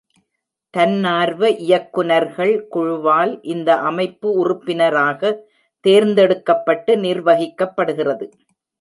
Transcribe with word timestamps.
தன்னார்வ 0.73 1.49
இயக்குநர்கள் 1.65 2.53
குழுவால் 2.75 3.33
இந்த 3.45 3.69
அமைப்பு 3.83 4.27
உறுப்பினராக 4.33 5.33
தேர்ந்தெடுக்கப்பட்டு 5.85 6.95
நிர்வகிக்கப்படுகிறது. 6.97 8.27